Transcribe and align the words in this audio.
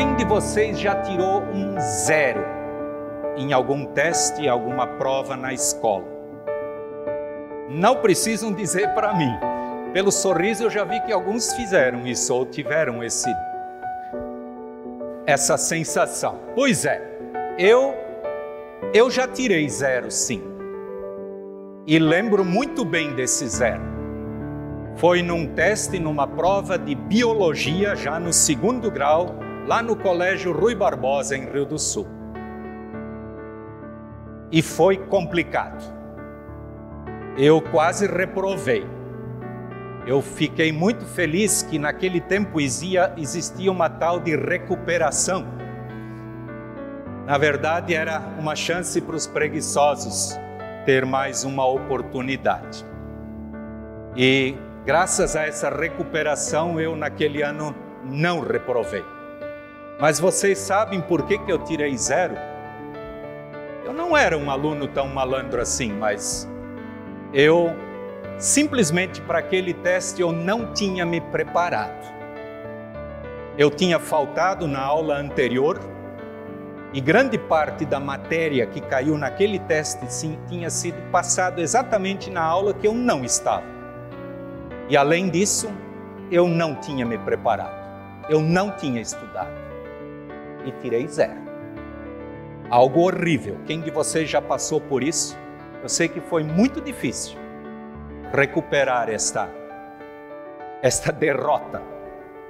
Quem 0.00 0.16
de 0.16 0.24
vocês 0.24 0.80
já 0.80 0.94
tirou 1.02 1.42
um 1.42 1.78
zero 1.78 2.42
em 3.36 3.52
algum 3.52 3.84
teste, 3.84 4.48
alguma 4.48 4.86
prova 4.86 5.36
na 5.36 5.52
escola? 5.52 6.06
Não 7.68 7.96
precisam 7.96 8.50
dizer 8.50 8.94
para 8.94 9.12
mim. 9.12 9.30
Pelo 9.92 10.10
sorriso 10.10 10.64
eu 10.64 10.70
já 10.70 10.84
vi 10.84 10.98
que 11.02 11.12
alguns 11.12 11.52
fizeram 11.52 12.06
isso 12.06 12.34
ou 12.34 12.46
tiveram 12.46 13.04
esse 13.04 13.28
essa 15.26 15.58
sensação. 15.58 16.38
Pois 16.54 16.86
é, 16.86 17.02
eu 17.58 17.94
eu 18.94 19.10
já 19.10 19.28
tirei 19.28 19.68
zero 19.68 20.10
sim. 20.10 20.42
E 21.86 21.98
lembro 21.98 22.42
muito 22.42 22.86
bem 22.86 23.14
desse 23.14 23.46
zero. 23.46 23.82
Foi 24.96 25.22
num 25.22 25.46
teste, 25.46 25.98
numa 25.98 26.26
prova 26.26 26.78
de 26.78 26.94
biologia, 26.94 27.94
já 27.94 28.18
no 28.18 28.32
segundo 28.32 28.90
grau, 28.90 29.49
lá 29.70 29.84
no 29.84 29.94
Colégio 29.94 30.52
Rui 30.52 30.74
Barbosa, 30.74 31.36
em 31.36 31.48
Rio 31.48 31.64
do 31.64 31.78
Sul. 31.78 32.04
E 34.50 34.62
foi 34.62 34.96
complicado. 34.96 35.80
Eu 37.38 37.62
quase 37.62 38.08
reprovei. 38.08 38.84
Eu 40.04 40.20
fiquei 40.20 40.72
muito 40.72 41.04
feliz 41.04 41.62
que 41.62 41.78
naquele 41.78 42.20
tempo 42.20 42.58
existia 42.60 43.70
uma 43.70 43.88
tal 43.88 44.18
de 44.18 44.34
recuperação. 44.34 45.46
Na 47.24 47.38
verdade, 47.38 47.94
era 47.94 48.20
uma 48.40 48.56
chance 48.56 49.00
para 49.00 49.14
os 49.14 49.28
preguiçosos 49.28 50.36
ter 50.84 51.06
mais 51.06 51.44
uma 51.44 51.64
oportunidade. 51.64 52.84
E 54.16 54.56
graças 54.84 55.36
a 55.36 55.46
essa 55.46 55.70
recuperação, 55.70 56.80
eu 56.80 56.96
naquele 56.96 57.40
ano 57.40 57.72
não 58.04 58.40
reprovei. 58.40 59.19
Mas 60.00 60.18
vocês 60.18 60.58
sabem 60.58 60.98
por 60.98 61.26
que, 61.26 61.36
que 61.36 61.52
eu 61.52 61.58
tirei 61.58 61.94
zero? 61.94 62.34
Eu 63.84 63.92
não 63.92 64.16
era 64.16 64.36
um 64.38 64.50
aluno 64.50 64.88
tão 64.88 65.06
malandro 65.06 65.60
assim, 65.60 65.92
mas 65.92 66.48
eu 67.34 67.76
simplesmente 68.38 69.20
para 69.20 69.40
aquele 69.40 69.74
teste 69.74 70.22
eu 70.22 70.32
não 70.32 70.72
tinha 70.72 71.04
me 71.04 71.20
preparado. 71.20 72.10
Eu 73.58 73.70
tinha 73.70 73.98
faltado 73.98 74.66
na 74.66 74.80
aula 74.80 75.18
anterior 75.18 75.78
e 76.94 77.00
grande 77.00 77.36
parte 77.36 77.84
da 77.84 78.00
matéria 78.00 78.66
que 78.66 78.80
caiu 78.80 79.18
naquele 79.18 79.58
teste 79.58 80.10
sim, 80.10 80.38
tinha 80.48 80.70
sido 80.70 80.98
passado 81.10 81.60
exatamente 81.60 82.30
na 82.30 82.42
aula 82.42 82.72
que 82.72 82.86
eu 82.86 82.94
não 82.94 83.22
estava. 83.22 83.66
E 84.88 84.96
além 84.96 85.28
disso, 85.28 85.70
eu 86.30 86.48
não 86.48 86.74
tinha 86.76 87.04
me 87.04 87.18
preparado, 87.18 88.26
eu 88.30 88.40
não 88.40 88.70
tinha 88.70 89.02
estudado 89.02 89.69
e 90.64 90.72
tirei 90.80 91.06
zero. 91.08 91.38
Algo 92.68 93.00
horrível. 93.00 93.58
Quem 93.66 93.80
de 93.80 93.90
vocês 93.90 94.28
já 94.28 94.40
passou 94.40 94.80
por 94.80 95.02
isso? 95.02 95.36
Eu 95.82 95.88
sei 95.88 96.08
que 96.08 96.20
foi 96.20 96.44
muito 96.44 96.80
difícil 96.80 97.38
recuperar 98.32 99.08
esta 99.08 99.48
esta 100.82 101.12
derrota. 101.12 101.82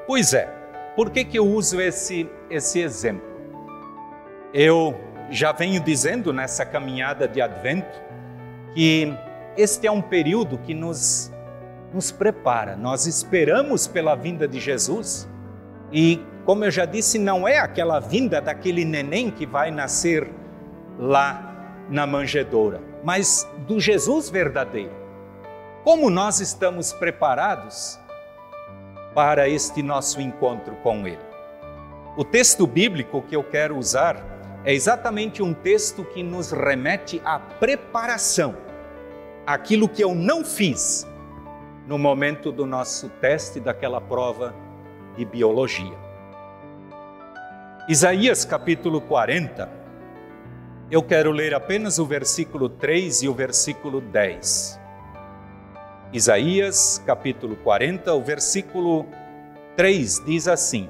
Pois 0.06 0.32
é. 0.34 0.48
Por 0.94 1.10
que 1.10 1.24
que 1.24 1.38
eu 1.38 1.46
uso 1.46 1.80
esse 1.80 2.28
esse 2.48 2.80
exemplo? 2.80 3.28
Eu 4.52 4.94
já 5.30 5.52
venho 5.52 5.80
dizendo 5.80 6.32
nessa 6.32 6.66
caminhada 6.66 7.26
de 7.26 7.40
advento 7.40 8.00
que 8.74 9.12
este 9.56 9.86
é 9.86 9.90
um 9.90 10.02
período 10.02 10.58
que 10.58 10.74
nos 10.74 11.32
nos 11.92 12.12
prepara. 12.12 12.76
Nós 12.76 13.06
esperamos 13.06 13.86
pela 13.86 14.14
vinda 14.14 14.46
de 14.46 14.60
Jesus 14.60 15.28
e 15.92 16.20
como 16.44 16.64
eu 16.64 16.70
já 16.70 16.84
disse, 16.84 17.18
não 17.18 17.46
é 17.46 17.58
aquela 17.58 18.00
vinda 18.00 18.40
daquele 18.40 18.84
neném 18.84 19.30
que 19.30 19.46
vai 19.46 19.70
nascer 19.70 20.28
lá 20.98 21.50
na 21.88 22.06
manjedoura, 22.06 22.80
mas 23.04 23.48
do 23.66 23.78
Jesus 23.78 24.30
verdadeiro. 24.30 24.92
Como 25.84 26.10
nós 26.10 26.40
estamos 26.40 26.92
preparados 26.92 27.98
para 29.14 29.48
este 29.48 29.82
nosso 29.82 30.20
encontro 30.20 30.76
com 30.82 31.06
Ele? 31.06 31.18
O 32.16 32.24
texto 32.24 32.66
bíblico 32.66 33.22
que 33.22 33.34
eu 33.34 33.42
quero 33.42 33.76
usar 33.76 34.22
é 34.64 34.74
exatamente 34.74 35.42
um 35.42 35.54
texto 35.54 36.04
que 36.04 36.22
nos 36.22 36.52
remete 36.52 37.20
à 37.24 37.38
preparação, 37.38 38.54
aquilo 39.46 39.88
que 39.88 40.02
eu 40.04 40.14
não 40.14 40.44
fiz 40.44 41.06
no 41.86 41.98
momento 41.98 42.52
do 42.52 42.66
nosso 42.66 43.08
teste, 43.20 43.58
daquela 43.58 44.00
prova 44.00 44.54
de 45.16 45.24
biologia. 45.24 46.09
Isaías 47.90 48.44
capítulo 48.44 49.00
40, 49.00 49.68
eu 50.92 51.02
quero 51.02 51.32
ler 51.32 51.52
apenas 51.52 51.98
o 51.98 52.06
versículo 52.06 52.68
3 52.68 53.22
e 53.22 53.28
o 53.28 53.34
versículo 53.34 54.00
10. 54.00 54.80
Isaías 56.12 57.02
capítulo 57.04 57.56
40, 57.56 58.14
o 58.14 58.22
versículo 58.22 59.06
3 59.74 60.22
diz 60.24 60.46
assim: 60.46 60.88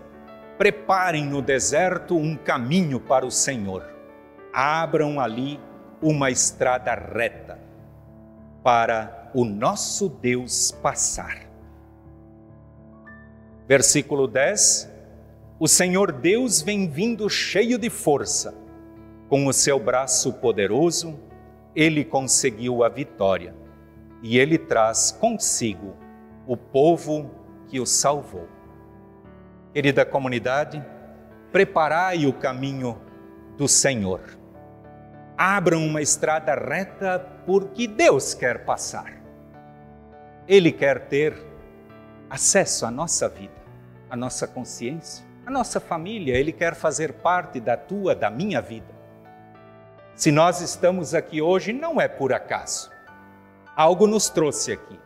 Preparem 0.58 1.24
no 1.24 1.40
deserto 1.40 2.18
um 2.18 2.36
caminho 2.36 3.00
para 3.00 3.24
o 3.24 3.30
Senhor, 3.30 3.82
abram 4.52 5.18
ali 5.18 5.58
uma 6.02 6.30
estrada 6.30 6.94
reta 6.94 7.58
para 8.62 9.30
o 9.32 9.46
nosso 9.46 10.06
Deus 10.06 10.70
passar. 10.70 11.48
Versículo 13.66 14.26
10: 14.26 14.99
o 15.60 15.68
Senhor 15.68 16.10
Deus 16.10 16.62
vem 16.62 16.88
vindo 16.88 17.28
cheio 17.28 17.76
de 17.76 17.90
força. 17.90 18.54
Com 19.28 19.46
o 19.46 19.52
seu 19.52 19.78
braço 19.78 20.32
poderoso, 20.32 21.20
ele 21.76 22.02
conseguiu 22.02 22.82
a 22.82 22.88
vitória 22.88 23.54
e 24.22 24.38
ele 24.38 24.56
traz 24.56 25.12
consigo 25.12 25.94
o 26.46 26.56
povo 26.56 27.30
que 27.68 27.78
o 27.78 27.84
salvou. 27.84 28.48
Querida 29.74 30.02
comunidade, 30.06 30.82
preparai 31.52 32.24
o 32.24 32.32
caminho 32.32 32.98
do 33.58 33.68
Senhor. 33.68 34.22
Abram 35.36 35.86
uma 35.86 36.00
estrada 36.00 36.54
reta 36.54 37.18
porque 37.44 37.86
Deus 37.86 38.32
quer 38.32 38.64
passar. 38.64 39.22
Ele 40.48 40.72
quer 40.72 41.06
ter 41.08 41.34
acesso 42.30 42.86
à 42.86 42.90
nossa 42.90 43.28
vida, 43.28 43.60
à 44.08 44.16
nossa 44.16 44.48
consciência 44.48 45.29
a 45.50 45.52
nossa 45.52 45.80
família, 45.80 46.36
Ele 46.36 46.52
quer 46.52 46.76
fazer 46.76 47.14
parte 47.14 47.58
da 47.58 47.76
tua, 47.76 48.14
da 48.14 48.30
minha 48.30 48.62
vida. 48.62 48.94
Se 50.14 50.30
nós 50.30 50.60
estamos 50.60 51.12
aqui 51.12 51.42
hoje, 51.42 51.72
não 51.72 52.00
é 52.00 52.06
por 52.06 52.32
acaso. 52.32 52.90
Algo 53.74 54.06
nos 54.06 54.28
trouxe 54.30 54.72
aqui. 54.72 54.98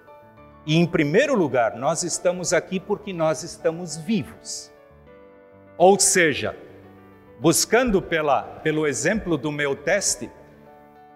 E 0.66 0.76
em 0.76 0.86
primeiro 0.86 1.34
lugar, 1.34 1.76
nós 1.76 2.02
estamos 2.02 2.52
aqui 2.52 2.78
porque 2.78 3.12
nós 3.12 3.42
estamos 3.42 3.96
vivos. 3.96 4.70
Ou 5.78 5.98
seja, 5.98 6.54
buscando 7.40 8.02
pela, 8.02 8.42
pelo 8.42 8.86
exemplo 8.86 9.38
do 9.38 9.50
meu 9.50 9.74
teste, 9.74 10.30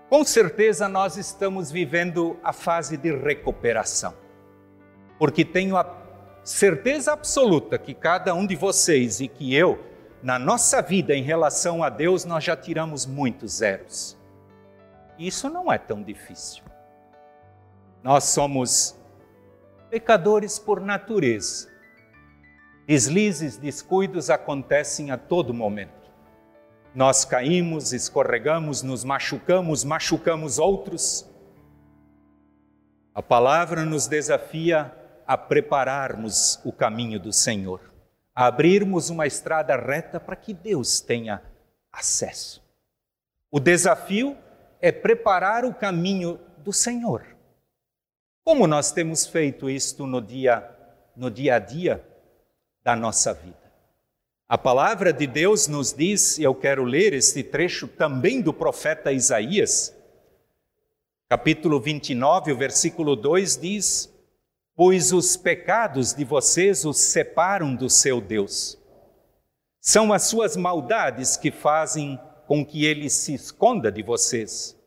com 0.08 0.24
certeza 0.24 0.88
nós 0.88 1.16
estamos 1.18 1.70
vivendo 1.70 2.38
a 2.42 2.52
fase 2.52 2.96
de 2.96 3.14
recuperação. 3.14 4.14
Porque 5.18 5.44
tenho 5.44 5.76
a 5.76 5.97
certeza 6.48 7.12
absoluta 7.12 7.78
que 7.78 7.92
cada 7.92 8.34
um 8.34 8.46
de 8.46 8.56
vocês 8.56 9.20
e 9.20 9.28
que 9.28 9.54
eu, 9.54 9.84
na 10.22 10.38
nossa 10.38 10.80
vida 10.80 11.14
em 11.14 11.22
relação 11.22 11.82
a 11.82 11.90
Deus, 11.90 12.24
nós 12.24 12.42
já 12.42 12.56
tiramos 12.56 13.04
muitos 13.04 13.58
zeros. 13.58 14.16
Isso 15.18 15.50
não 15.50 15.70
é 15.70 15.76
tão 15.76 16.02
difícil. 16.02 16.64
Nós 18.02 18.24
somos 18.24 18.98
pecadores 19.90 20.58
por 20.58 20.80
natureza. 20.80 21.68
Deslizes, 22.86 23.58
descuidos 23.58 24.30
acontecem 24.30 25.10
a 25.10 25.18
todo 25.18 25.52
momento. 25.52 26.10
Nós 26.94 27.26
caímos, 27.26 27.92
escorregamos, 27.92 28.82
nos 28.82 29.04
machucamos, 29.04 29.84
machucamos 29.84 30.58
outros. 30.58 31.28
A 33.14 33.22
palavra 33.22 33.84
nos 33.84 34.06
desafia 34.06 34.97
a 35.28 35.36
prepararmos 35.36 36.58
o 36.64 36.72
caminho 36.72 37.20
do 37.20 37.34
Senhor, 37.34 37.82
a 38.34 38.46
abrirmos 38.46 39.10
uma 39.10 39.26
estrada 39.26 39.76
reta 39.76 40.18
para 40.18 40.34
que 40.34 40.54
Deus 40.54 41.02
tenha 41.02 41.42
acesso. 41.92 42.64
O 43.50 43.60
desafio 43.60 44.38
é 44.80 44.90
preparar 44.90 45.66
o 45.66 45.74
caminho 45.74 46.40
do 46.56 46.72
Senhor. 46.72 47.26
Como 48.42 48.66
nós 48.66 48.90
temos 48.90 49.26
feito 49.26 49.68
isto 49.68 50.06
no 50.06 50.22
dia, 50.22 50.66
no 51.14 51.30
dia 51.30 51.56
a 51.56 51.58
dia 51.58 52.02
da 52.82 52.96
nossa 52.96 53.34
vida? 53.34 53.70
A 54.48 54.56
palavra 54.56 55.12
de 55.12 55.26
Deus 55.26 55.68
nos 55.68 55.92
diz, 55.92 56.38
e 56.38 56.42
eu 56.42 56.54
quero 56.54 56.84
ler 56.84 57.12
este 57.12 57.42
trecho 57.42 57.86
também 57.86 58.40
do 58.40 58.54
profeta 58.54 59.12
Isaías, 59.12 59.94
capítulo 61.28 61.78
29, 61.78 62.52
o 62.52 62.56
versículo 62.56 63.14
2 63.14 63.58
diz: 63.58 64.17
pois 64.78 65.12
os 65.12 65.36
pecados 65.36 66.14
de 66.14 66.24
vocês 66.24 66.84
os 66.84 66.98
separam 66.98 67.74
do 67.74 67.90
seu 67.90 68.20
Deus. 68.20 68.78
São 69.80 70.12
as 70.12 70.22
suas 70.22 70.56
maldades 70.56 71.36
que 71.36 71.50
fazem 71.50 72.16
com 72.46 72.64
que 72.64 72.84
ele 72.84 73.10
se 73.10 73.34
esconda 73.34 73.90
de 73.90 74.04
vocês 74.04 74.78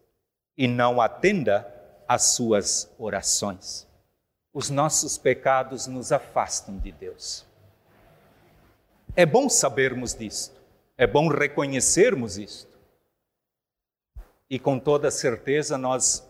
e 0.57 0.65
não 0.65 1.01
atenda 1.01 1.67
às 2.07 2.23
suas 2.23 2.89
orações. 2.97 3.85
Os 4.53 4.69
nossos 4.69 5.17
pecados 5.17 5.87
nos 5.87 6.13
afastam 6.13 6.77
de 6.77 6.93
Deus. 6.93 7.45
É 9.13 9.25
bom 9.25 9.49
sabermos 9.49 10.13
disto, 10.13 10.55
é 10.97 11.05
bom 11.05 11.27
reconhecermos 11.27 12.37
isto. 12.37 12.79
E 14.49 14.57
com 14.57 14.79
toda 14.79 15.11
certeza 15.11 15.77
nós 15.77 16.25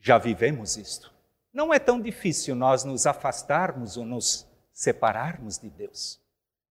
já 0.00 0.16
vivemos 0.16 0.78
isto. 0.78 1.15
Não 1.56 1.72
é 1.72 1.78
tão 1.78 1.98
difícil 1.98 2.54
nós 2.54 2.84
nos 2.84 3.06
afastarmos 3.06 3.96
ou 3.96 4.04
nos 4.04 4.46
separarmos 4.74 5.58
de 5.58 5.70
Deus. 5.70 6.20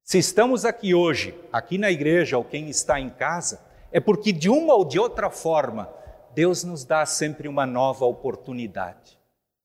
Se 0.03 0.19
estamos 0.19 0.63
aqui 0.63 0.93
hoje, 0.93 1.33
aqui 1.51 1.79
na 1.79 1.89
igreja, 1.89 2.37
ou 2.37 2.45
quem 2.45 2.69
está 2.69 2.99
em 2.99 3.09
casa, 3.09 3.59
é 3.91 3.99
porque 3.99 4.31
de 4.31 4.47
uma 4.47 4.75
ou 4.75 4.85
de 4.85 4.99
outra 4.99 5.31
forma, 5.31 5.91
Deus 6.35 6.63
nos 6.63 6.85
dá 6.85 7.03
sempre 7.03 7.47
uma 7.47 7.65
nova 7.65 8.05
oportunidade 8.05 9.19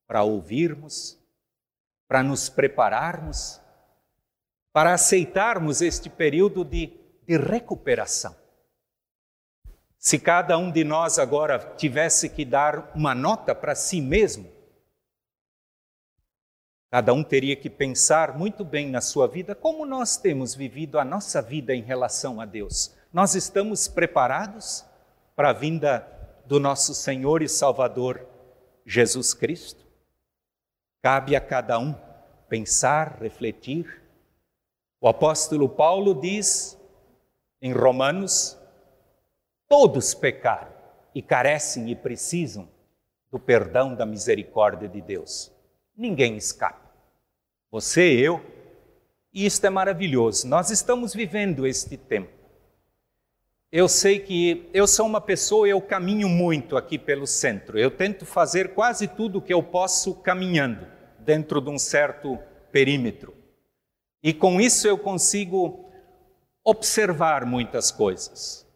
para 0.06 0.22
ouvirmos, 0.22 1.18
para 2.08 2.22
nos 2.22 2.48
prepararmos, 2.48 3.60
para 4.72 4.94
aceitarmos 4.94 5.82
este 5.82 6.08
período 6.08 6.64
de, 6.64 6.98
de 7.26 7.36
recuperação. 7.36 8.34
Se 9.98 10.18
cada 10.18 10.56
um 10.56 10.72
de 10.72 10.82
nós 10.82 11.18
agora 11.18 11.58
tivesse 11.76 12.30
que 12.30 12.42
dar 12.42 12.90
uma 12.94 13.14
nota 13.14 13.54
para 13.54 13.74
si 13.74 14.00
mesmo, 14.00 14.59
cada 16.90 17.12
um 17.12 17.22
teria 17.22 17.54
que 17.54 17.70
pensar 17.70 18.36
muito 18.36 18.64
bem 18.64 18.90
na 18.90 19.00
sua 19.00 19.28
vida 19.28 19.54
como 19.54 19.86
nós 19.86 20.16
temos 20.16 20.54
vivido 20.54 20.98
a 20.98 21.04
nossa 21.04 21.40
vida 21.40 21.74
em 21.74 21.82
relação 21.82 22.40
a 22.40 22.44
Deus. 22.44 22.94
Nós 23.12 23.34
estamos 23.34 23.86
preparados 23.86 24.84
para 25.36 25.50
a 25.50 25.52
vinda 25.52 26.06
do 26.46 26.58
nosso 26.58 26.92
Senhor 26.94 27.42
e 27.42 27.48
Salvador 27.48 28.26
Jesus 28.84 29.32
Cristo? 29.32 29.86
Cabe 31.00 31.36
a 31.36 31.40
cada 31.40 31.78
um 31.78 31.94
pensar, 32.48 33.18
refletir. 33.20 34.02
O 35.00 35.06
apóstolo 35.06 35.68
Paulo 35.68 36.20
diz 36.20 36.76
em 37.62 37.72
Romanos 37.72 38.58
Todos 39.68 40.12
pecaram 40.12 40.72
e 41.14 41.22
carecem 41.22 41.88
e 41.88 41.94
precisam 41.94 42.68
do 43.30 43.38
perdão 43.38 43.94
da 43.94 44.04
misericórdia 44.04 44.88
de 44.88 45.00
Deus. 45.00 45.52
Ninguém 45.96 46.36
escapa. 46.36 46.79
Você, 47.70 48.02
eu, 48.02 48.44
e 49.32 49.46
isto 49.46 49.64
é 49.64 49.70
maravilhoso. 49.70 50.48
Nós 50.48 50.70
estamos 50.70 51.14
vivendo 51.14 51.66
este 51.66 51.96
tempo. 51.96 52.32
Eu 53.70 53.88
sei 53.88 54.18
que 54.18 54.68
eu 54.74 54.88
sou 54.88 55.06
uma 55.06 55.20
pessoa, 55.20 55.68
eu 55.68 55.80
caminho 55.80 56.28
muito 56.28 56.76
aqui 56.76 56.98
pelo 56.98 57.28
centro. 57.28 57.78
Eu 57.78 57.90
tento 57.90 58.26
fazer 58.26 58.74
quase 58.74 59.06
tudo 59.06 59.38
o 59.38 59.42
que 59.42 59.54
eu 59.54 59.62
posso 59.62 60.14
caminhando 60.16 60.84
dentro 61.20 61.60
de 61.60 61.70
um 61.70 61.78
certo 61.78 62.36
perímetro. 62.72 63.32
E 64.20 64.34
com 64.34 64.60
isso 64.60 64.88
eu 64.88 64.98
consigo 64.98 65.88
observar 66.64 67.46
muitas 67.46 67.92
coisas. 67.92 68.66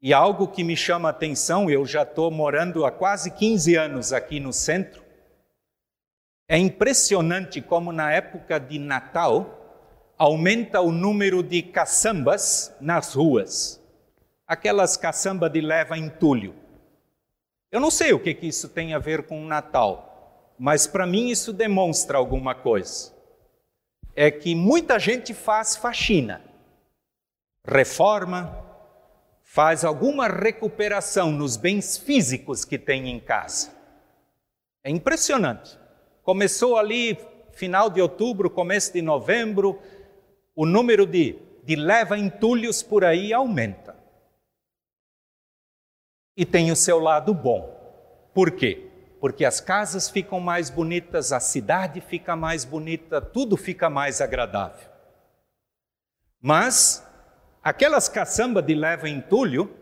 E 0.00 0.14
algo 0.14 0.48
que 0.48 0.64
me 0.64 0.74
chama 0.74 1.08
a 1.08 1.10
atenção, 1.10 1.68
eu 1.68 1.84
já 1.84 2.02
estou 2.02 2.30
morando 2.30 2.86
há 2.86 2.90
quase 2.90 3.30
15 3.32 3.74
anos 3.74 4.12
aqui 4.14 4.40
no 4.40 4.54
centro. 4.54 5.02
É 6.50 6.56
impressionante 6.56 7.60
como 7.60 7.92
na 7.92 8.10
época 8.10 8.58
de 8.58 8.78
Natal 8.78 9.54
aumenta 10.16 10.80
o 10.80 10.90
número 10.90 11.42
de 11.42 11.62
caçambas 11.62 12.74
nas 12.80 13.12
ruas. 13.12 13.78
Aquelas 14.46 14.96
caçambas 14.96 15.52
de 15.52 15.60
leva 15.60 15.98
entulho. 15.98 16.54
Eu 17.70 17.80
não 17.80 17.90
sei 17.90 18.14
o 18.14 18.18
que, 18.18 18.32
que 18.32 18.46
isso 18.46 18.70
tem 18.70 18.94
a 18.94 18.98
ver 18.98 19.26
com 19.26 19.44
o 19.44 19.46
Natal, 19.46 20.54
mas 20.58 20.86
para 20.86 21.06
mim 21.06 21.28
isso 21.28 21.52
demonstra 21.52 22.16
alguma 22.16 22.54
coisa. 22.54 23.12
É 24.16 24.30
que 24.30 24.54
muita 24.54 24.98
gente 24.98 25.34
faz 25.34 25.76
faxina, 25.76 26.42
reforma, 27.62 28.64
faz 29.44 29.84
alguma 29.84 30.26
recuperação 30.26 31.30
nos 31.30 31.58
bens 31.58 31.98
físicos 31.98 32.64
que 32.64 32.78
tem 32.78 33.10
em 33.10 33.20
casa. 33.20 33.70
É 34.82 34.90
impressionante. 34.90 35.78
Começou 36.28 36.76
ali 36.76 37.18
final 37.52 37.88
de 37.88 38.02
outubro, 38.02 38.50
começo 38.50 38.92
de 38.92 39.00
novembro, 39.00 39.80
o 40.54 40.66
número 40.66 41.06
de, 41.06 41.38
de 41.64 41.74
leva 41.74 42.18
entulhos 42.18 42.82
por 42.82 43.02
aí 43.02 43.32
aumenta. 43.32 43.96
E 46.36 46.44
tem 46.44 46.70
o 46.70 46.76
seu 46.76 46.98
lado 46.98 47.32
bom. 47.32 48.30
Por 48.34 48.50
quê? 48.50 48.90
Porque 49.18 49.42
as 49.42 49.58
casas 49.58 50.10
ficam 50.10 50.38
mais 50.38 50.68
bonitas, 50.68 51.32
a 51.32 51.40
cidade 51.40 52.02
fica 52.02 52.36
mais 52.36 52.62
bonita, 52.62 53.22
tudo 53.22 53.56
fica 53.56 53.88
mais 53.88 54.20
agradável. 54.20 54.86
Mas 56.42 57.02
Aquelas 57.64 58.06
caçambas 58.06 58.66
de 58.66 58.74
leva 58.74 59.08
entulho, 59.08 59.74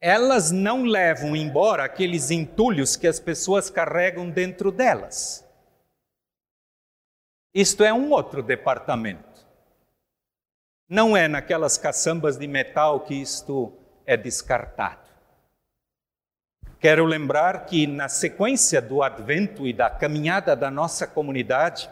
elas 0.00 0.52
não 0.52 0.84
levam 0.84 1.34
embora 1.34 1.82
aqueles 1.82 2.30
entulhos 2.30 2.94
que 2.94 3.08
as 3.08 3.18
pessoas 3.18 3.68
carregam 3.68 4.30
dentro 4.30 4.70
delas. 4.70 5.49
Isto 7.52 7.82
é 7.82 7.92
um 7.92 8.10
outro 8.10 8.42
departamento. 8.42 9.44
Não 10.88 11.16
é 11.16 11.26
naquelas 11.26 11.76
caçambas 11.76 12.36
de 12.36 12.46
metal 12.46 13.00
que 13.00 13.14
isto 13.14 13.72
é 14.06 14.16
descartado. 14.16 15.08
Quero 16.78 17.04
lembrar 17.04 17.66
que, 17.66 17.86
na 17.86 18.08
sequência 18.08 18.80
do 18.80 19.02
advento 19.02 19.66
e 19.66 19.72
da 19.72 19.90
caminhada 19.90 20.56
da 20.56 20.70
nossa 20.70 21.06
comunidade, 21.06 21.90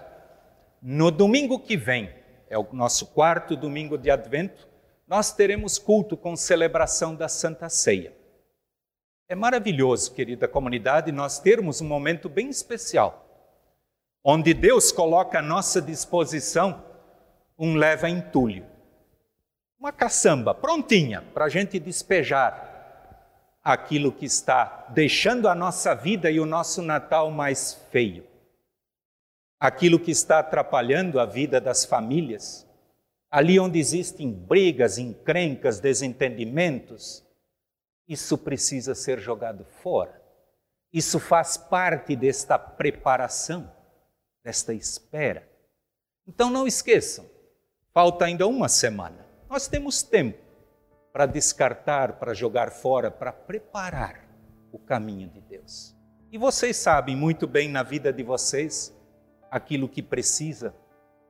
no 0.81 1.11
domingo 1.11 1.59
que 1.59 1.77
vem, 1.77 2.11
é 2.49 2.57
o 2.57 2.67
nosso 2.73 3.07
quarto 3.09 3.55
domingo 3.55 3.99
de 3.99 4.11
advento, 4.11 4.67
nós 5.07 5.33
teremos 5.33 5.77
culto 5.77 6.17
com 6.17 6.35
celebração 6.37 7.15
da 7.15 7.29
Santa 7.29 7.69
Ceia. 7.69 8.13
É 9.29 9.35
maravilhoso, 9.35 10.15
querida 10.15 10.49
comunidade, 10.49 11.13
nós 11.13 11.39
termos 11.39 11.81
um 11.81 11.87
momento 11.87 12.29
bem 12.29 12.49
especial, 12.49 13.28
onde 14.31 14.53
Deus 14.53 14.93
coloca 14.93 15.39
à 15.39 15.43
nossa 15.43 15.81
disposição 15.81 16.85
um 17.59 17.77
leva 17.77 18.11
entulho, 18.11 18.67
uma 19.81 19.91
caçamba 19.91 20.55
prontinha 20.55 21.23
para 21.33 21.47
a 21.47 21.49
gente 21.49 21.79
despejar 21.79 23.57
aquilo 23.65 24.13
que 24.13 24.27
está 24.27 24.87
deixando 24.91 25.49
a 25.49 25.55
nossa 25.55 25.95
vida 25.95 26.31
e 26.31 26.39
o 26.39 26.45
nosso 26.45 26.83
Natal 26.83 27.31
mais 27.31 27.73
feio, 27.91 28.23
aquilo 29.59 29.99
que 29.99 30.11
está 30.11 30.41
atrapalhando 30.41 31.19
a 31.19 31.25
vida 31.25 31.59
das 31.59 31.87
famílias. 31.87 32.69
Ali 33.31 33.59
onde 33.59 33.79
existem 33.79 34.31
brigas, 34.31 34.99
encrencas, 34.99 35.81
desentendimentos, 35.81 37.27
isso 38.07 38.37
precisa 38.37 38.95
ser 38.95 39.21
jogado 39.21 39.65
fora. 39.83 40.21
Isso 40.93 41.19
faz 41.19 41.57
parte 41.57 42.15
desta 42.15 42.59
preparação, 42.59 43.78
desta 44.49 44.73
espera. 44.73 45.47
Então 46.27 46.49
não 46.49 46.67
esqueçam, 46.67 47.27
falta 47.93 48.25
ainda 48.25 48.47
uma 48.47 48.67
semana. 48.67 49.27
Nós 49.47 49.69
temos 49.69 50.03
tempo 50.03 50.39
para 51.13 51.27
descartar, 51.27 52.15
para 52.15 52.33
jogar 52.33 52.71
fora, 52.71 53.11
para 53.11 53.31
preparar 53.31 54.27
o 54.73 54.79
caminho 54.79 55.29
de 55.29 55.43
Deus. 55.43 55.95
E 56.33 56.39
vocês 56.39 56.79
sabem 56.79 57.15
muito 57.15 57.47
bem 57.47 57.69
na 57.69 57.83
vida 57.83 58.11
de 58.11 58.23
vocês 58.23 58.97
aquilo 59.51 59.87
que 59.87 60.03
precisa 60.03 60.75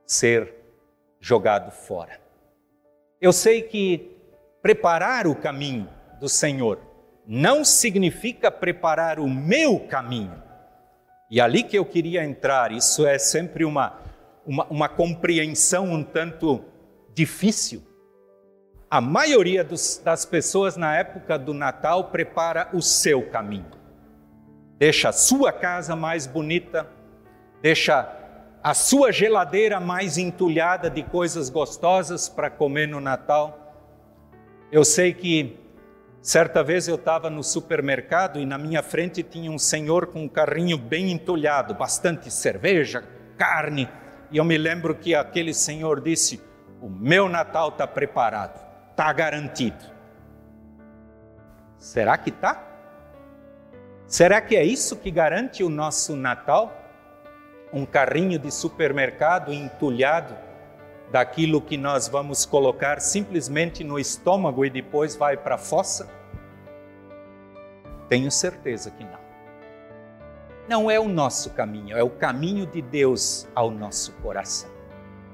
ser 0.05 0.55
jogado 1.19 1.71
fora. 1.71 2.21
Eu 3.19 3.33
sei 3.33 3.63
que 3.63 4.15
preparar 4.61 5.27
o 5.27 5.35
caminho 5.35 5.89
do 6.21 6.29
Senhor 6.29 6.79
não 7.27 7.65
significa 7.65 8.49
preparar 8.49 9.19
o 9.19 9.27
meu 9.27 9.77
caminho. 9.87 10.48
E 11.29 11.39
ali 11.39 11.61
que 11.61 11.77
eu 11.77 11.85
queria 11.85 12.23
entrar, 12.23 12.71
isso 12.71 13.05
é 13.05 13.19
sempre 13.19 13.63
uma, 13.63 13.99
uma, 14.45 14.65
uma 14.65 14.89
compreensão 14.89 15.85
um 15.85 16.03
tanto 16.03 16.63
difícil. 17.13 17.83
A 18.89 18.99
maioria 18.99 19.63
dos, 19.63 20.01
das 20.03 20.25
pessoas 20.25 20.75
na 20.75 20.97
época 20.97 21.37
do 21.37 21.53
Natal 21.53 22.05
prepara 22.05 22.69
o 22.73 22.81
seu 22.81 23.29
caminho. 23.29 23.69
Deixa 24.79 25.09
a 25.09 25.13
sua 25.13 25.51
casa 25.51 25.95
mais 25.95 26.25
bonita, 26.25 26.87
deixa 27.61 28.11
a 28.63 28.73
sua 28.73 29.11
geladeira 29.11 29.79
mais 29.79 30.17
entulhada 30.17 30.89
de 30.89 31.03
coisas 31.03 31.49
gostosas 31.51 32.27
para 32.27 32.49
comer 32.49 32.87
no 32.87 32.99
Natal. 32.99 33.75
Eu 34.71 34.83
sei 34.83 35.13
que 35.13 35.58
certa 36.21 36.63
vez 36.63 36.87
eu 36.87 36.95
estava 36.95 37.29
no 37.29 37.43
supermercado 37.43 38.39
e 38.39 38.45
na 38.45 38.57
minha 38.57 38.83
frente 38.83 39.23
tinha 39.23 39.51
um 39.51 39.59
senhor 39.59 40.07
com 40.07 40.23
um 40.23 40.27
carrinho 40.27 40.77
bem 40.77 41.11
entulhado, 41.11 41.73
bastante 41.73 42.31
cerveja, 42.31 43.03
carne, 43.37 43.89
e 44.31 44.37
eu 44.37 44.43
me 44.43 44.57
lembro 44.57 44.95
que 44.95 45.15
aquele 45.15 45.53
senhor 45.53 46.01
disse: 46.01 46.41
O 46.81 46.89
meu 46.89 47.27
Natal 47.27 47.69
está 47.69 47.87
preparado, 47.87 48.59
está 48.91 49.11
garantido. 49.11 49.83
Será 51.77 52.17
que 52.17 52.29
está? 52.29 52.67
Será 54.05 54.41
que 54.41 54.55
é 54.55 54.63
isso 54.63 54.97
que 54.97 55.09
garante 55.09 55.63
o 55.63 55.69
nosso 55.69 56.15
Natal? 56.15 56.75
Um 57.71 57.85
carrinho 57.85 58.37
de 58.37 58.51
supermercado 58.51 59.53
entulhado 59.53 60.35
daquilo 61.11 61.61
que 61.61 61.77
nós 61.77 62.07
vamos 62.07 62.45
colocar 62.45 62.99
simplesmente 62.99 63.83
no 63.83 63.97
estômago 63.97 64.63
e 64.63 64.69
depois 64.69 65.15
vai 65.15 65.35
para 65.35 65.55
a 65.55 65.57
fossa? 65.57 66.09
Tenho 68.07 68.31
certeza 68.31 68.91
que 68.91 69.03
não. 69.03 69.19
Não 70.67 70.91
é 70.91 70.99
o 70.99 71.07
nosso 71.07 71.51
caminho, 71.51 71.97
é 71.97 72.03
o 72.03 72.09
caminho 72.09 72.65
de 72.65 72.81
Deus 72.81 73.47
ao 73.55 73.71
nosso 73.71 74.11
coração. 74.21 74.69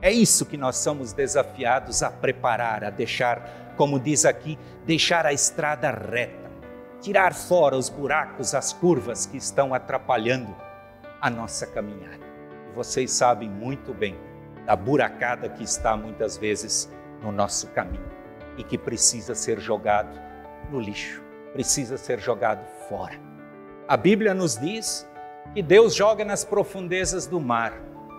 É 0.02 0.12
isso 0.12 0.46
que 0.46 0.56
nós 0.56 0.78
somos 0.78 1.12
desafiados 1.12 2.04
a 2.04 2.10
preparar, 2.10 2.84
a 2.84 2.90
deixar, 2.90 3.74
como 3.76 4.00
diz 4.00 4.24
aqui, 4.24 4.58
deixar 4.86 5.26
a 5.26 5.34
estrada 5.34 5.92
reta, 5.92 6.52
tirar 7.02 7.34
fora 7.34 7.76
os 7.76 7.90
buracos, 7.90 8.54
as 8.54 8.72
curvas 8.72 9.26
que 9.26 9.38
estão 9.38 9.74
atrapalhando 9.74 10.56
a 11.20 11.30
nossa 11.30 11.68
caminhada. 11.68 12.24
E 12.70 12.76
vocês 12.76 13.12
sabem 13.12 13.50
muito 13.50 13.94
bem 13.94 14.16
da 14.66 14.76
buracada 14.76 15.50
que 15.50 15.64
está 15.64 15.96
muitas 15.96 16.38
vezes 16.38 16.92
no 17.22 17.32
nosso 17.32 17.68
caminho 17.68 18.12
e 18.58 18.64
que 18.64 18.78
precisa 18.78 19.36
ser 19.36 19.60
jogado 19.60 20.20
no 20.72 20.80
lixo 20.80 21.26
precisa 21.56 21.98
ser 21.98 22.20
jogado 22.20 22.66
fora. 22.90 23.18
A 23.88 23.96
Bíblia 23.96 24.34
nos 24.34 24.58
diz 24.58 25.10
que 25.54 25.64
Deus 25.64 25.96
joga 25.96 26.26
nas 26.26 26.44
profundezas 26.44 27.28
do 27.28 27.40
mar 27.40 27.72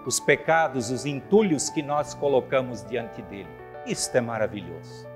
os 0.07 0.19
pecados, 0.19 0.91
os 0.91 1.05
entulhos 1.05 1.69
que 1.69 1.83
nós 1.83 2.15
colocamos 2.15 2.83
diante 2.87 3.21
dele. 3.21 3.51
Isto 3.85 4.17
é 4.17 4.23
maravilhoso. 4.23 5.07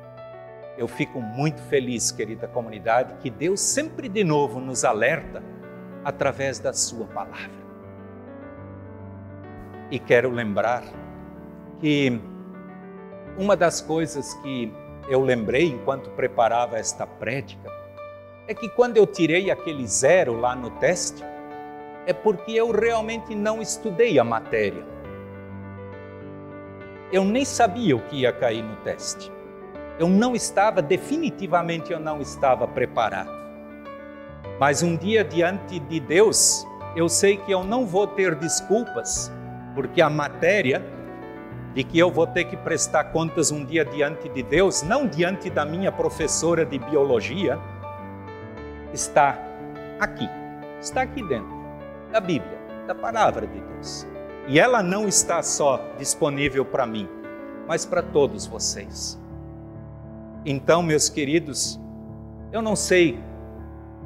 Eu 0.77 0.87
fico 0.87 1.19
muito 1.19 1.63
feliz, 1.63 2.13
querida 2.13 2.47
comunidade, 2.47 3.15
que 3.21 3.31
Deus 3.31 3.59
sempre 3.61 4.07
de 4.07 4.23
novo 4.23 4.61
nos 4.61 4.85
alerta 4.85 5.43
através 6.05 6.59
da 6.59 6.75
Sua 6.75 7.07
palavra. 7.07 7.59
E 9.91 9.99
quero 9.99 10.29
lembrar 10.29 10.83
que 11.81 12.21
uma 13.39 13.57
das 13.57 13.81
coisas 13.81 14.35
que 14.35 14.73
eu 15.09 15.21
lembrei 15.23 15.67
enquanto 15.67 16.11
preparava 16.11 16.79
esta 16.79 17.07
prédica 17.07 17.71
é 18.47 18.55
que 18.55 18.69
quando 18.69 18.97
eu 18.97 19.07
tirei 19.07 19.51
aquele 19.51 19.87
zero 19.87 20.39
lá 20.39 20.55
no 20.55 20.71
teste, 20.73 21.25
é 22.07 22.13
porque 22.13 22.53
eu 22.53 22.71
realmente 22.71 23.35
não 23.35 23.63
estudei 23.63 24.19
a 24.19 24.25
matéria. 24.25 24.85
Eu 27.13 27.25
nem 27.25 27.45
sabia 27.45 27.97
o 27.97 28.01
que 28.01 28.21
ia 28.21 28.33
cair 28.33 28.63
no 28.63 28.77
teste. 28.77 29.33
Eu 29.99 30.09
não 30.09 30.35
estava, 30.35 30.81
definitivamente 30.81 31.93
eu 31.93 32.01
não 32.01 32.21
estava 32.21 32.67
preparado. 32.67 33.31
Mas 34.59 34.83
um 34.83 34.97
dia 34.97 35.25
diante 35.25 35.79
de 35.79 36.01
Deus, 36.01 36.67
eu 36.97 37.09
sei 37.09 37.37
que 37.37 37.53
eu 37.53 37.65
não 37.65 37.87
vou 37.87 38.07
ter 38.07 38.35
desculpas, 38.35 39.31
porque 39.75 40.01
a 40.01 40.11
matéria 40.11 40.83
de 41.75 41.85
que 41.85 41.99
eu 41.99 42.11
vou 42.11 42.27
ter 42.27 42.45
que 42.45 42.57
prestar 42.57 43.05
contas 43.05 43.51
um 43.51 43.65
dia 43.65 43.85
diante 43.85 44.29
de 44.29 44.43
Deus, 44.43 44.83
não 44.83 45.07
diante 45.07 45.49
da 45.49 45.65
minha 45.65 45.93
professora 45.93 46.67
de 46.67 46.79
biologia, 46.79 47.59
está 48.93 49.39
aqui, 50.01 50.29
está 50.81 51.03
aqui 51.03 51.23
dentro 51.23 51.61
da 52.11 52.21
Bíblia, 52.21 52.59
da 52.87 52.95
palavra 52.95 53.47
de 53.47 53.61
Deus. 53.61 54.07
E 54.49 54.59
ela 54.59 54.83
não 54.83 55.07
está 55.07 55.43
só 55.43 55.81
disponível 55.97 56.65
para 56.65 56.87
mim, 56.87 57.09
mas 57.69 57.87
para 57.87 58.03
todos 58.03 58.47
vocês. 58.47 59.21
Então, 60.45 60.83
meus 60.83 61.09
queridos, 61.09 61.79
eu 62.51 62.61
não 62.61 62.75
sei 62.75 63.23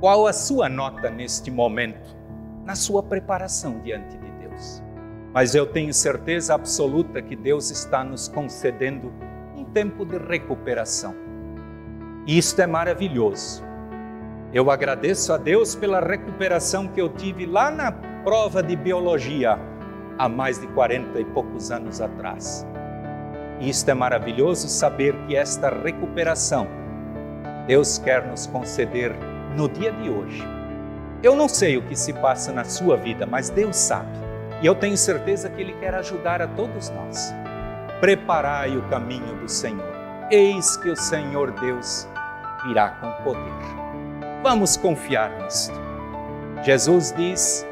qual 0.01 0.27
a 0.27 0.35
sua 0.35 0.69
nota 0.69 1.09
neste 1.09 1.51
momento, 1.51 2.15
na 2.63 2.75
sua 2.75 3.03
preparação 3.03 3.81
diante 3.81 4.19
de 4.19 4.31
Deus, 4.33 4.83
mas 5.35 5.55
eu 5.55 5.67
tenho 5.67 5.93
certeza 5.93 6.55
absoluta 6.55 7.21
que 7.21 7.37
Deus 7.37 7.71
está 7.71 8.03
nos 8.03 8.29
concedendo 8.29 9.13
um 9.55 9.65
tempo 9.65 10.07
de 10.07 10.17
recuperação. 10.17 11.15
E 12.27 12.39
isto 12.39 12.63
é 12.63 12.67
maravilhoso 12.67 13.63
eu 14.55 14.71
agradeço 14.71 15.33
a 15.33 15.37
Deus 15.37 15.75
pela 15.75 15.99
recuperação 15.99 16.87
que 16.87 17.01
eu 17.01 17.09
tive 17.09 17.45
lá 17.45 17.73
na 17.73 17.91
prova 17.91 18.63
de 18.63 18.77
biologia 18.77 19.59
há 20.17 20.29
mais 20.29 20.61
de 20.61 20.69
40 20.69 21.19
e 21.19 21.25
poucos 21.25 21.73
anos 21.73 22.01
atrás. 22.01 22.65
E 23.59 23.69
isto 23.69 23.89
é 23.89 23.95
maravilhoso 23.95 24.69
saber 24.69 25.13
que 25.27 25.35
esta 25.35 25.71
recuperação 25.71 26.69
Deus 27.67 27.99
quer 27.99 28.25
nos 28.29 28.47
conceder 28.47 29.13
no 29.57 29.69
dia 29.69 29.91
de 29.91 30.09
hoje. 30.09 30.45
Eu 31.21 31.35
não 31.35 31.49
sei 31.49 31.77
o 31.77 31.83
que 31.83 31.97
se 31.97 32.13
passa 32.13 32.53
na 32.53 32.63
sua 32.63 32.97
vida, 32.97 33.27
mas 33.27 33.51
Deus 33.51 33.75
sabe. 33.75 34.24
E 34.65 34.67
eu 34.67 34.75
tenho 34.75 34.97
certeza 34.97 35.51
que 35.51 35.61
Ele 35.61 35.75
quer 35.75 35.95
ajudar 35.95 36.41
a 36.41 36.49
todos 36.49 36.89
nós. 36.89 37.35
Preparai 38.01 38.75
o 38.75 38.83
caminho 38.89 39.37
do 39.37 39.47
Senhor. 39.47 39.95
Eis 40.31 40.75
que 40.79 40.89
o 40.89 40.97
Senhor 40.97 41.51
Deus 41.61 42.09
virá 42.67 42.89
com 42.93 43.13
poder. 43.23 43.53
Vamos 44.43 44.79
confiar 44.79 45.29
nisto. 45.43 45.79
Jesus 46.63 47.13
diz: 47.15 47.67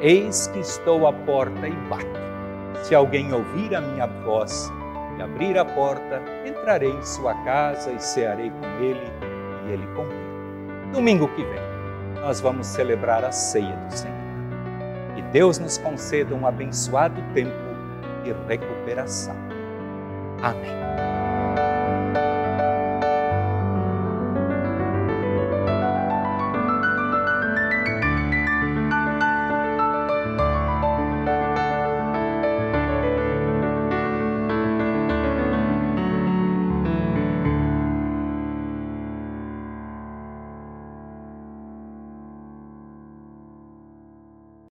Eis 0.00 0.46
que 0.46 0.60
estou 0.60 1.06
à 1.06 1.12
porta 1.12 1.68
e 1.68 1.76
bato. 1.90 2.06
Se 2.84 2.94
alguém 2.94 3.34
ouvir 3.34 3.76
a 3.76 3.82
minha 3.82 4.06
voz 4.06 4.72
e 5.18 5.22
abrir 5.22 5.58
a 5.58 5.64
porta, 5.66 6.22
entrarei 6.46 6.90
em 6.90 7.02
sua 7.02 7.34
casa 7.44 7.92
e 7.92 8.00
cearei 8.00 8.50
com 8.50 8.82
ele 8.82 9.12
e 9.66 9.72
ele 9.72 9.86
comigo. 9.88 10.90
Domingo 10.90 11.28
que 11.28 11.44
vem, 11.44 11.60
nós 12.22 12.40
vamos 12.40 12.66
celebrar 12.66 13.26
a 13.26 13.30
ceia 13.30 13.76
do 13.76 13.94
Senhor. 13.94 14.29
Deus 15.32 15.58
nos 15.58 15.78
conceda 15.78 16.34
um 16.34 16.46
abençoado 16.46 17.22
tempo 17.34 17.52
de 18.24 18.32
recuperação. 18.48 19.36
Amém. 20.42 21.09